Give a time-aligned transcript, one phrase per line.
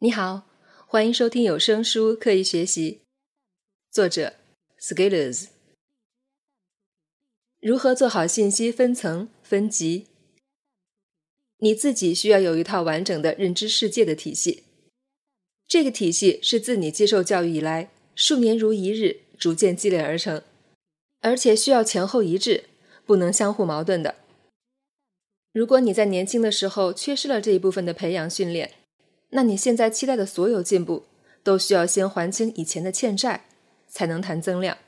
[0.00, 0.46] 你好，
[0.86, 3.00] 欢迎收听有声书《刻意学习》，
[3.92, 4.34] 作者
[4.80, 5.46] Scalers。
[7.58, 10.06] 如何做好信息分层分级？
[11.56, 14.62] 你自己需要有一套完整的认知世界的体系。
[15.66, 20.44] 这个体系是自你接受教育以来，数年如一日逐渐积累而成，
[21.22, 22.66] 而且需要前后一致，
[23.04, 24.14] 不能相互矛盾的。
[25.50, 28.74] 如果你在年轻的时候缺失了这一部分的培养训练，
[29.30, 31.04] 那你现在期待的所有进步，
[31.42, 33.44] 都需要先还清以前的欠债，
[33.86, 34.78] 才能谈增量。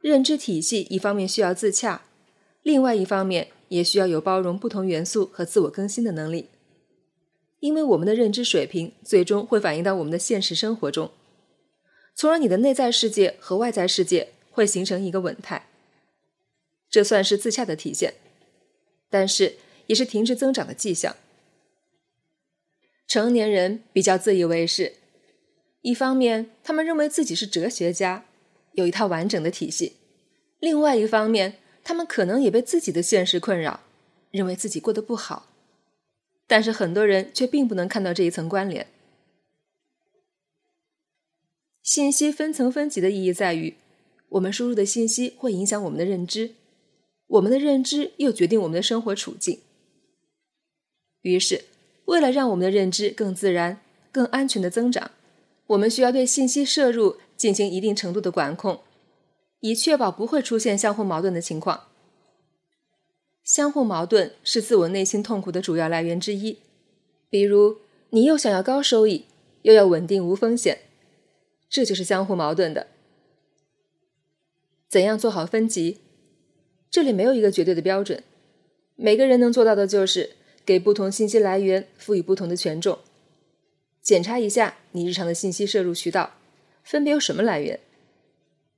[0.00, 2.02] 认知体系一方面需要自洽，
[2.62, 6.48] 另外一方面也需要有包容不同元素和自我更新的能力。
[7.60, 11.10] 因为我们的认知水平最终会反映到我们的现实生活中，
[12.14, 15.68] 从而你的内在世界和外在世界会形成一个稳态。
[16.88, 18.14] 这算是自洽的体现，
[19.10, 21.16] 但是也是停滞增长的迹象。
[23.08, 24.96] 成年人比较自以为是，
[25.80, 28.26] 一方面他们认为自己是哲学家，
[28.72, 29.94] 有一套完整的体系；
[30.60, 33.80] 另外一方面，他们可能也被自己的现实困扰，
[34.30, 35.48] 认为自己过得不好。
[36.46, 38.86] 但是很多人却并不能看到这一层关联。
[41.82, 43.76] 信息分层分级的意义在于，
[44.28, 46.50] 我们输入的信息会影响我们的认知，
[47.26, 49.60] 我们的认知又决定我们的生活处境。
[51.22, 51.64] 于是。
[52.08, 55.10] 为了让我们的认知更自然、更安全的增长，
[55.66, 58.80] 我们需要对信息摄入进行一定程度的管控，
[59.60, 61.84] 以确保不会出现相互矛盾的情况。
[63.44, 66.58] 相互矛盾是自我内心痛苦的主要来源之一。
[67.28, 67.76] 比如，
[68.10, 69.26] 你又想要高收益，
[69.60, 70.78] 又要稳定无风险，
[71.68, 72.86] 这就是相互矛盾的。
[74.88, 75.98] 怎样做好分级？
[76.90, 78.22] 这里没有一个绝对的标准，
[78.96, 80.37] 每个人能做到的就是。
[80.68, 82.98] 给不同信息来源赋予不同的权重，
[84.02, 86.34] 检查一下你日常的信息摄入渠道
[86.82, 87.80] 分别有什么来源，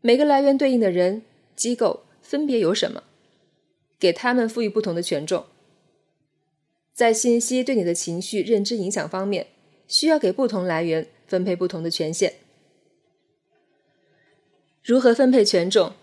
[0.00, 1.22] 每个来源对应的人、
[1.56, 3.02] 机构分别有什么，
[3.98, 5.46] 给他们赋予不同的权重。
[6.92, 9.48] 在信息对你的情绪、认知影响方面，
[9.88, 12.34] 需要给不同来源分配不同的权限。
[14.84, 15.94] 如何分配权重？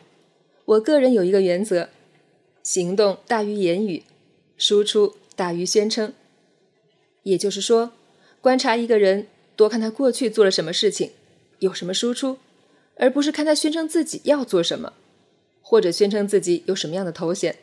[0.65, 1.87] 我个人有一个原则：
[2.61, 4.03] 行动大于言语，
[4.57, 5.15] 输出。
[5.37, 6.15] 大于宣称，
[7.21, 7.91] 也就是说，
[8.41, 11.11] 观察一个人，多看他过去做了什么事情，
[11.59, 12.39] 有什么输出，
[12.95, 14.93] 而不是看他宣称自己要做什么，
[15.61, 17.55] 或者宣称自己有什么样的头衔。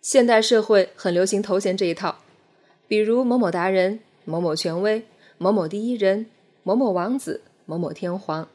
[0.00, 2.20] 现代社会很流行头衔这一套，
[2.86, 5.04] 比如某某达人、某某权威、
[5.38, 6.26] 某某第一人、
[6.62, 8.48] 某某王子、某某天皇，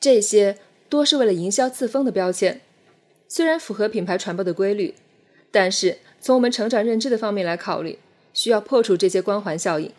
[0.00, 0.56] 这些
[0.88, 2.62] 多是为了营销自封的标签，
[3.28, 4.94] 虽然符合品牌传播的规律。
[5.50, 7.98] 但是，从我们成长认知的方面来考虑，
[8.34, 9.92] 需要破除这些光环效应。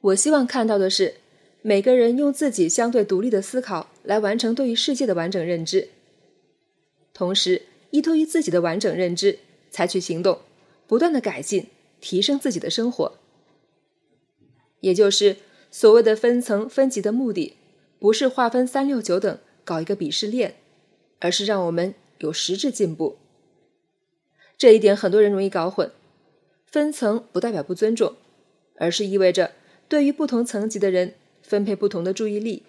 [0.00, 1.14] 我希望看到的是，
[1.62, 5.88] 每个人用自己相对独立的思考来完成对于世界的完整认知，
[7.14, 9.38] 同时依托于自己的完整认知，
[9.70, 10.40] 采取行动，
[10.86, 11.68] 不断的改进、
[12.00, 13.18] 提升自己的生活。
[14.80, 15.36] 也就是
[15.70, 17.56] 所谓的分层分级的目的，
[18.00, 20.56] 不是划分三六九等，搞一个鄙视链，
[21.20, 21.94] 而是让我们。
[22.22, 23.18] 有实质进步，
[24.56, 25.92] 这一点很多人容易搞混。
[26.66, 28.14] 分层不代表不尊重，
[28.76, 29.52] 而是意味着
[29.88, 32.62] 对于不同层级的人分配不同的注意力，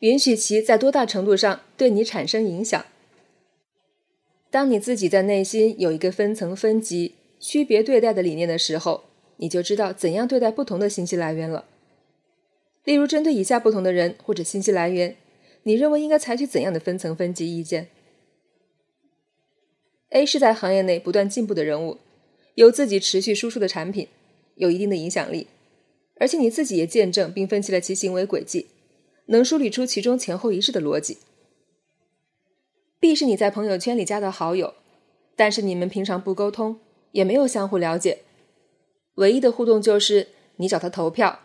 [0.00, 2.84] 允许其在多大程度上对你产生影响。
[4.50, 9.04] 当你自己在内心有一个分层分级、区别对待的理念的时候，
[9.38, 11.64] 你就知道怎样对待不同的信息来源了。
[12.84, 15.16] 例如，针对以下不同的人或者信息来源，
[15.62, 17.88] 你认为应该采取怎样的分层分级意见
[20.14, 21.98] ？A 是在行业内不断进步的人物，
[22.54, 24.06] 有自己持续输出的产品，
[24.54, 25.48] 有一定的影响力，
[26.20, 28.68] 而且你自己也见证并分析了其行为轨迹，
[29.26, 31.18] 能梳理出其中前后一致的逻辑。
[33.00, 34.74] B 是你在朋友圈里加的好友，
[35.34, 36.78] 但是你们平常不沟通，
[37.10, 38.20] 也没有相互了解，
[39.16, 40.28] 唯一的互动就是
[40.58, 41.40] 你找他投票，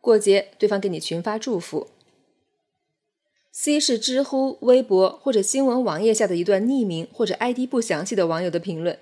[0.00, 1.86] 过节对方给你群发祝福。
[3.52, 8.96] C 是知乎、微博或者新闻网页下的一段匿名或者 ID 不详细的网友的评论，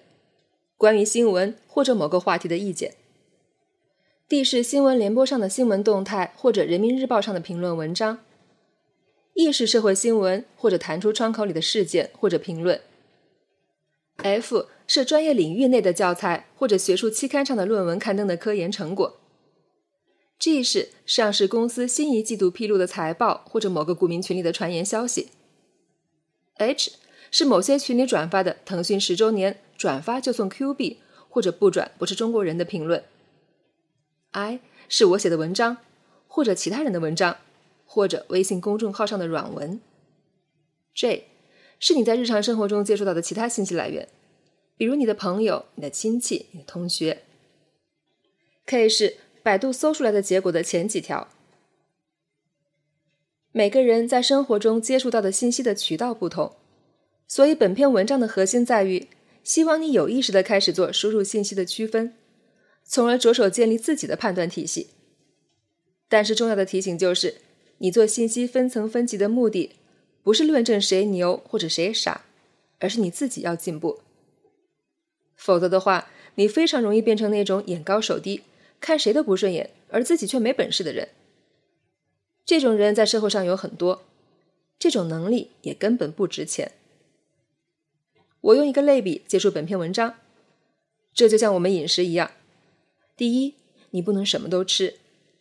[0.79, 2.95] 关于新闻或者某个话题的意见。
[4.27, 8.21] D 是新闻联播上的新闻动态或者人民日报上的评论文章。
[9.35, 12.81] E 是社会新闻或者弹出窗口里的事件或者评论。
[14.17, 19.21] F 是专业领域内的教材或者学术期刊上的论文刊登的科研成果。
[20.39, 25.31] G 是上市公司新一季度披露的财报，或者某个股民群里的传言消息。
[26.59, 26.93] H
[27.33, 30.99] 是某些群里转发的腾讯十周年转发就送 Q 币，
[31.29, 33.03] 或者不转不是中国人的评论。
[34.31, 35.79] ；I 是我写的文章，
[36.29, 37.39] 或者其他人的文章，
[37.85, 39.81] 或者微信公众号上的软文。
[40.95, 41.27] ；J
[41.81, 44.09] 是你在日常生活中接触到的其他信息来源，
[44.77, 47.23] 比如你的朋友、你的亲戚、你的同学。
[48.67, 51.29] ；K 是百度搜出来的结果的前几条。
[53.53, 56.53] 每个人在生活中接触到的信息的渠道不同，
[57.27, 59.09] 所以本篇文章的核心在于，
[59.43, 62.15] 希望你有意识的开始做输入信息的区分，
[62.85, 64.91] 从而着手建立自己的判断体系。
[66.09, 67.37] 但是重要的提醒就是，
[67.79, 69.73] 你做信息分层分级的目的，
[70.23, 72.27] 不是论证谁牛或者谁傻，
[72.79, 74.01] 而是你自己要进步。
[75.35, 78.43] 否则的话，你非常容易变成那种眼高手低、
[78.81, 81.09] 看谁都不顺眼，而自己却没本事的人。
[82.45, 84.05] 这种人在社会上有很多，
[84.79, 86.73] 这种能力也根本不值钱。
[88.41, 90.15] 我用一个类比结束本篇文章，
[91.13, 92.31] 这就像我们饮食一样：
[93.17, 93.55] 第一，
[93.91, 94.95] 你不能什么都吃，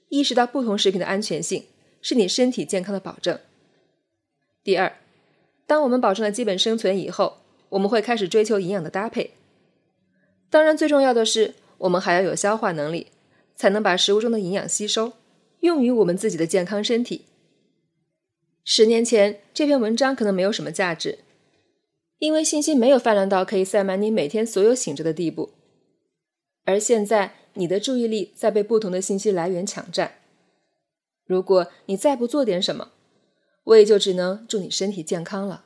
[0.10, 1.66] 意识到不同食品的安全性
[2.02, 3.38] 是你身体健康的保证；
[4.64, 4.98] 第二，
[5.66, 7.38] 当我们保证了基本生存以后，
[7.70, 9.32] 我们会开始追求营养的搭配。
[10.50, 13.08] 当然，最重要的是我们还要有消化能力，
[13.58, 15.12] 才能把食物中的营养吸收。
[15.60, 17.26] 用于我们自己的健康身体。
[18.64, 21.20] 十年前，这篇文章可能没有什么价值，
[22.20, 25.50] 因为信息没有泛滥到可以塞满你每天所有醒着的地步。
[26.66, 30.16] 而现在，你的注意力在被不同的信息来源抢占。
[31.26, 32.92] 如果你再不做点什么，
[33.64, 35.66] 我也就只能祝你身体健康了。